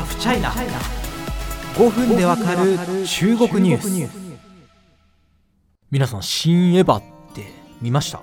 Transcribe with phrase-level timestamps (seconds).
[0.00, 0.50] ハフチャイナ
[1.74, 4.10] 5分でわかる中国ニュース。
[5.90, 7.02] 皆さん新エヴァっ
[7.34, 7.44] て
[7.82, 8.22] 見ました？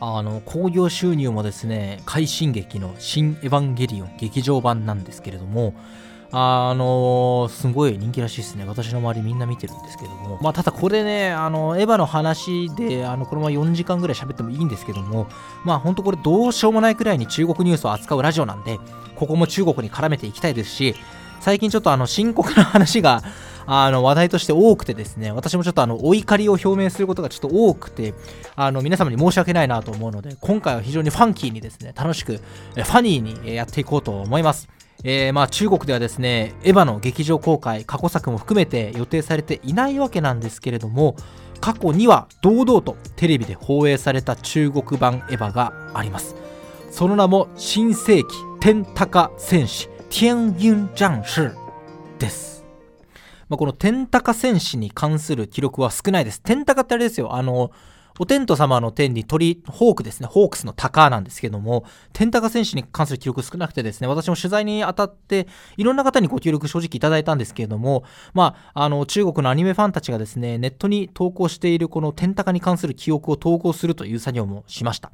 [0.00, 5.74] あの興行収入もですね快進撃の「新エヴァンゲリオン」劇場版なんですけれども
[6.36, 8.64] あの、すごい人気らしいですね。
[8.66, 10.40] 私の周りみんな見てるんですけども。
[10.42, 15.28] まあ、ただこれね、あの、エヴァの話で、あの、このまま4時間ぐらい喋ってもいいんですけども、
[15.64, 18.80] まあ、ほんとこれどうしようもないくらいに中国ニュースを扱うラジオなんで、
[19.14, 20.96] ここも中国に絡めていきたいですし、
[21.38, 23.22] 最近ちょっとあの、深刻な話が、
[23.66, 28.12] あの、話題として多くてですね、私もちょっとあの、お怒りを表明することがちょっと多くて、
[28.56, 34.73] あの、皆様に申し訳ないなと思うので、今回は非常にファンキーにですね、楽しく、ファニーにやっていこうと思います。
[35.04, 41.14] えー、まあ中国ではですね、エヴァの劇場公開、過去作も含めて予定されていないわけなんですけれども、
[41.60, 46.34] 過去には堂々とテレビで放映された中国版エヴァがあります。
[46.90, 48.26] その名も新世紀
[48.60, 51.50] 天高戦士天雲战士
[52.18, 52.64] です。
[53.48, 56.40] まあ、この天高戦士に関する記録は少ないです。
[56.40, 57.34] 天高ってあれですよ。
[57.34, 57.72] あの、
[58.20, 75.10] お天道様の天に鳥、ホークですね、ホークスの鷹なんですけども、天高選手に関する記録少なくてですね、私も取材に当たって、いろんな方にご協力正直いただいたんですけれども、まあ、あの、中国のアニメファンたちがですね、ネットに投稿しているこの天高に関する記憶を投稿するという作業もしました。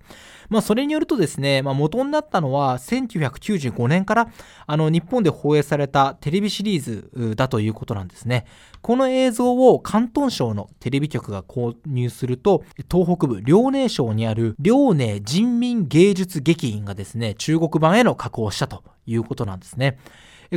[0.51, 4.29] まあ、それによるとですね、まあ、元になったのは、1995年から、
[4.67, 8.45] あの、日本で放映されたテレビシリーズだということなんですね。
[8.83, 19.99] この映像を広東省のテレビ局が購入すると、東北部遼寧省にある遼寧人民芸術劇院がですね、中国版への加工をしたということなんですね。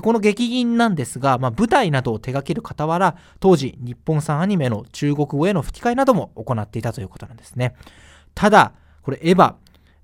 [0.02, 7.76] この劇院なんですが、まあ、舞台などを手掛ける傍ら、当時日本産アニメの中国語への吹き替えなども行っていたということなんですね。
[8.34, 9.54] ただ、これエヴァ、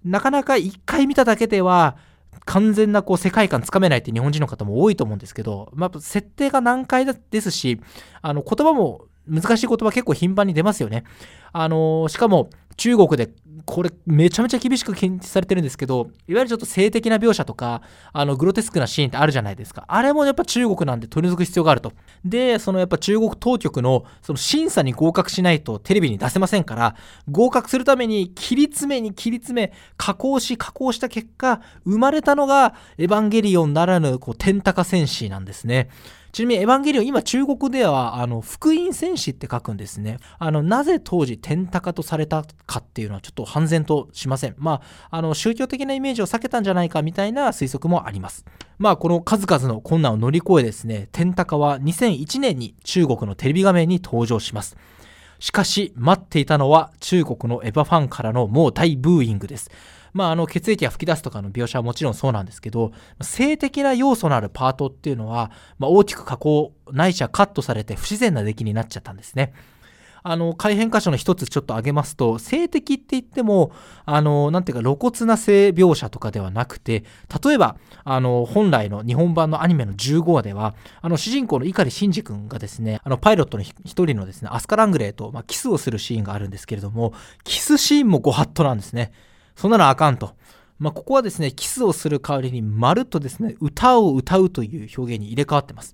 [0.03, 1.97] なかなか一回見ただけでは、
[2.45, 7.79] 完全なこう世界観つかめないって日本人の方も多いと思うんですけど、まあ、設定が難解ですし、
[8.21, 11.03] あの言葉も難しい言葉結構頻繁に出ますよね。
[11.51, 13.29] あのしかも中国で
[13.65, 17.81] これめちゃめちゃ厳しく検知されてるんですけど、いわゆるちょっと性的な描写とか、
[18.13, 19.83] あのグロテスクなシーンってあるじゃないですか。
[19.87, 21.91] あれもやっぱ中国なんで取り除く必要があると。
[22.23, 26.95] で、そのやっぱ中国当局のその審査に合格しないとテレビに出せませんから、
[27.29, 35.89] 合格するために切り詰めに切り詰め、加工し加工した結果、生まれたのがエヴァンゲリオンならぬこう天高戦士なんですね。
[36.31, 40.17] ちなみにエヴァンゲリオン、今中国では、あの、福音戦士って書くんですね。
[40.37, 44.55] あの、なぜ当時天高とされたかっていうのはちょっと半然としません。
[44.57, 48.45] まあ、あの、宗教的なイメージを避けたんじゃないかみたいな推測もあります。
[48.77, 54.77] まあ、この数々の困難を乗り越えですね、天高は2001年に中国のテレビ画面に登場します。
[55.39, 59.71] しかし、待っていたのは中国のエヴァファンからのもう大ブーイングです。
[60.13, 62.91] まあ、あの血液が噴き出すとかの描写はもちろんそうなんですけど
[63.21, 69.53] 性的な要素のあるパートっていうのは、まあ、大きく加工ないしはカットされて不自然な出来になっちゃったんですね。
[70.23, 73.71] あの改変箇所の一つちょっと挙げますと性的って言っても
[74.05, 77.03] あのなんていうか露骨な性描写とかではなくて
[77.43, 87.13] 例えばあの本来の日本版のアニメの15話ではあの主人公の碇シンジ君がですねあのパイロットの一人のですねアスカ・ラングレーと、まあ、キスをするシーンがあるんですけれども
[87.43, 89.11] キスシーンもご法度なんですね。
[89.55, 90.35] そんなのあかんと。
[90.79, 95.93] まあ、ここはですね、キスをする代わりに、まるっとですね、歌を歌うという表現に入れ替わってます。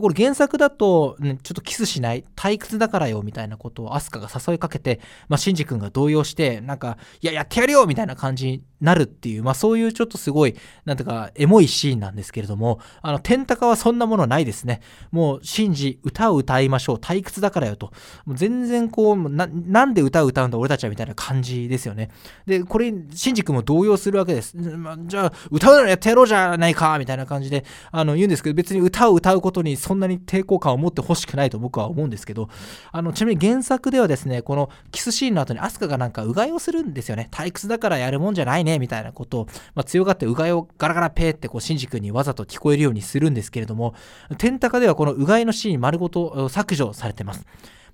[0.00, 10.54] これ原作だと、ね、ちょっとキスしない退屈だからよみたいなことをアスカが誘いかけて、まあ、シンジ君が動揺してなんかいややってやるよみたいな感じになるっていう、まあ、そういうちょっとすごい
[10.84, 14.80] なんてかエモいシーンなんですけれどもあの天高はそんなものないですね。
[15.10, 16.96] もうシンジ歌を歌いましょう。
[16.96, 17.92] 退屈だからよと。
[18.26, 19.46] もう全然こうな
[19.86, 22.10] んで歌を歌うんだ俺たちはみたいな感じですよね。
[22.46, 32.48] でこれシンジ君も動揺するわけです、まあ、じゃあ歌うならやってやろうじゃないかみたいな感じであの言うんですけど別に歌を歌うことにそんなに抵抗感を持ってほしくないと僕は思うんですけど、
[32.90, 37.28] あの、ちなみに原作ではですね、このキスシーンの後にアスカがなんかうがいをするんですよね。
[37.30, 39.46] 退屈だからやるもんじゃないね、みたいなことを、
[39.76, 43.94] まあ、強がってうがいをガラガラペーってこう、シンジ君にわざと聞こえるようにするんですけれども、
[44.38, 47.46] 天高ではこのうがいのシーン丸ごと削除されてます。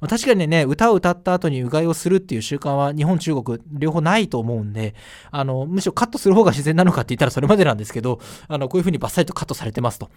[0.02, 4.96] ま、確かにね、歌を歌った後にうがいをするっていう習慣は日本、中国両方ないと思うんで、
[5.30, 8.18] あの、むしろカットする方が自然なのかって言ったらそれまでなんですけど、
[8.48, 10.10] あの、こういうふうにバッサリとカットされてますと。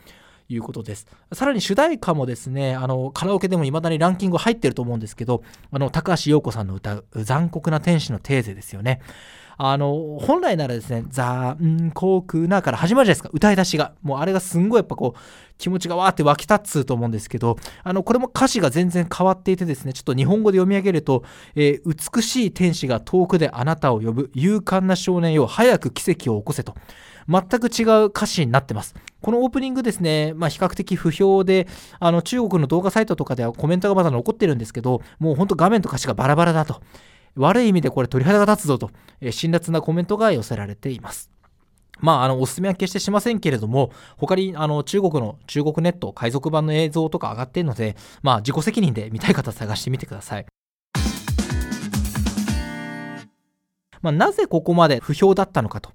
[0.48, 1.08] いうことです。
[1.34, 9.02] さらに主題歌もですね、あの、カラオケでも未だにランキング入ってると思うんですけど、あの、高橋洋子さんの歌う残酷な天使のテーゼですよね。
[9.58, 13.94] あの、本来ならですね、残酷なから始まるじゃないですか、歌い出しが。
[14.02, 15.20] もうあれがすんごいやっぱこう、
[15.58, 21.24] 気持ちがわーって湧き立つと思うんですけど、あの、これも歌詞が全然変わっていてですね、ちょっと日本語で読み上げると、
[21.56, 26.76] えー、美しい天使が遠くであなたを呼ぶ勇敢な少年よ、早く奇跡を起こせと。
[27.28, 28.96] 全く違う歌詞になってます。
[29.22, 31.68] このオープニングですね、まあ、比較的不評で、
[32.00, 36.82] あの中国の動画サイトとかではコメントがまだ残ってるんですけど、もうほんと画面と歌詞がバラバラだと。
[37.36, 41.30] 悪い意味でこれ鳥肌が立つぞと、えー、辛辣なコメントが寄せられています。
[42.00, 50.46] まあ、あの、おすすめは決してしませんけれども、他に、あの、中国の、中国ネット、海賊版の映像とか上がっているので、まあ、自己責任で見たい方探してみてください。
[54.02, 55.92] まあ、なぜここまで不評だったのかと。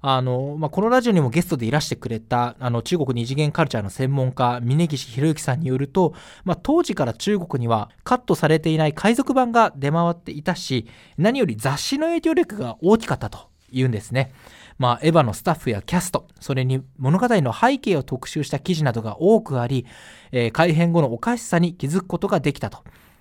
[0.00, 6.14] あの、まあ、このラジオにもゲストでいらしてくれた、あの、中国二次元カルチャーの専門家、峯岸博之さんによると、
[6.44, 10.86] まあ、当時から中国にはカットされていない海賊版が出回っていたし、
[11.16, 14.32] 何より雑誌の影響力が大きかったというんですね。
[14.78, 19.86] まあ、エヴァのスタッフやキャスト、それに物語の背景を特集した記事などが多くあり、
[20.30, 22.78] えー、改編後のおかしさに気づくことができたと。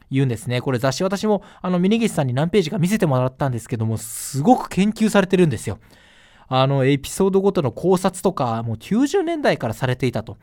[0.10, 0.62] 言うんですね。
[0.62, 5.80] これ雑誌私もあの峯岸さんに何ページか見せてもらったんですけども、すごく研究されてるんですよ。
[6.48, 10.38] あのエピソードごとの考察とか、もう90年代からされていたと。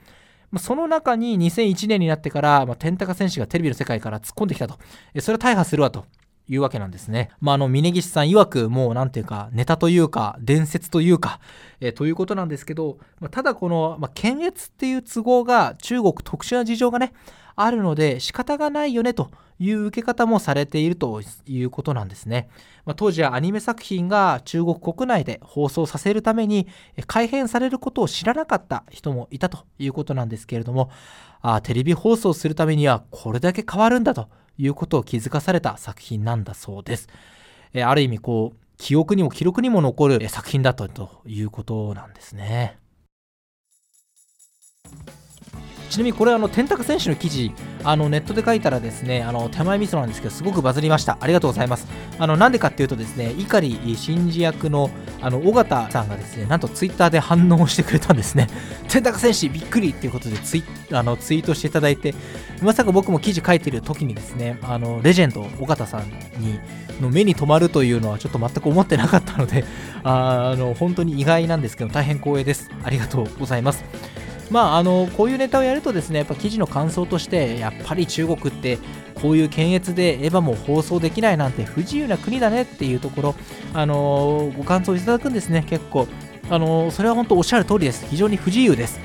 [0.59, 4.79] その中に2001年になってから、まあ、天高選手がテレビの世界から突っ込んできたと。
[5.21, 6.05] それは大破するわと。
[6.47, 7.31] いうわけなんですね。
[7.41, 11.41] まあ、あの、峯岸さん曰く、もう、なんていうか、ネタというか、伝説というか、
[11.81, 17.15] えー、ということなんですけど、まあ、ただこの、まあ、検閲っていう都合が、中国特殊な事情がね、
[17.57, 22.49] あるので、仕方がないよね、という受け方もされているということなんですね。
[22.85, 26.67] まあ、当時はアニメ作品が中国国内で放送させるために、
[27.07, 30.91] 改変されることを知らなかった人もいたということなんですけれども、
[31.43, 37.09] あテレビ放送するためにはこれだけ変わるんだということを気づかされた作品なんだそうです。
[37.75, 42.79] えある意味こう記憶にも記録にも残る作品だったということなんですね。
[45.95, 47.53] ちなみにこれあの天高選手の記事
[47.85, 51.19] あのネットで書いたらですねあの手前味噌なんですけどすごくバズりました。
[51.21, 51.87] ありがとうございます。
[52.19, 58.49] あのなんでかっていうとですね碇真司役のあの尾形さんがですねなんとツイッターで反応してくれたんですね。
[58.91, 62.13] 天高選手びっくりっていうことでツイあのツイートしていただいて
[62.61, 66.01] まさか僕も記事書いてる時にですねあのレジェンド尾形さん
[66.43, 66.59] に
[67.01, 69.65] の目に留まるというのはちょっと全く思ってなかったので
[70.03, 72.69] あの本当に意外なんですけど大変光栄です。
[72.83, 73.85] ありがとうございます。
[74.51, 78.79] まあ、あのこういうネタをやるとですねやっぱ記事の感想としてやっぱり中国って
[79.15, 83.35] こういう検閲でエヴァも放送できないなんて不自由な国だねっていうところ、
[83.73, 86.07] あのご感想いただくんですね結構、
[86.51, 88.07] あのそれは本当おっしゃる通りです。
[88.07, 89.01] 非常に不自由です。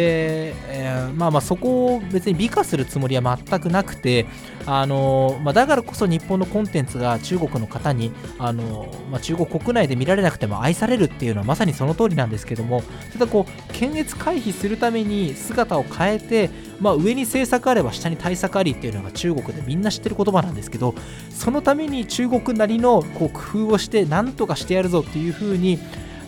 [0.00, 4.26] えーえー、まあまあそこを別に美化するつもりは全くなくて、
[4.66, 16.50] あのまあ、だからこそ日本のコンテンツが中国の方に、あのまあ、中国国内で見られなくても愛されるっていうのはまさにその通りなんですけどもただこう検閲回避するために姿を変えて、
[16.80, 20.94] まあ、上に政策あれば下に対策ありっていうのが中国でみんな知ってる言葉なんですけど
[21.30, 25.78] そのために中国なりのこう工夫をして何とかしてやるぞっていうふうに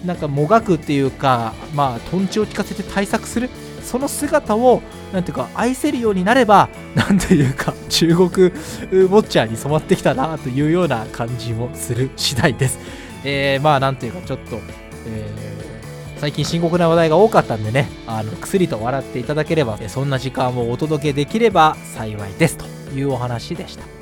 [0.05, 3.50] なんかもがくっていうか、まあ、とんちを聞かせて対策する
[3.82, 4.82] その姿を
[5.12, 12.79] なんていうか愛せるようになればなんていうか中国ウォッチャーに染まってきたなというような感じもする次第です。
[13.25, 14.61] えー、まあなんていうかちょっと、
[15.06, 22.64] えー、最近深刻な話題が多かったんでねあの薬と笑っていただければそんな時間をお届けできれば幸いですと
[22.94, 24.00] いうお話でした。